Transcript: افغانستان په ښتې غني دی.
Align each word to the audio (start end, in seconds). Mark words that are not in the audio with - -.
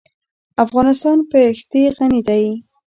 افغانستان 0.65 1.17
په 1.31 1.39
ښتې 1.57 1.81
غني 1.95 2.21
دی. 2.27 2.45